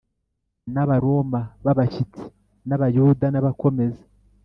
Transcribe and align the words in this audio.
n 0.73 0.75
Abaroma 0.83 1.39
b 1.63 1.67
abashyitsi 1.71 2.25
n 2.67 2.69
Abayuda 2.75 3.25
n 3.29 3.35
abakomeza 3.39 4.03